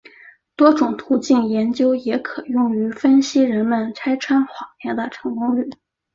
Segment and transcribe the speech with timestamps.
[0.55, 5.69] 多重途径研究也可用于分析人们拆穿谎言的成功率。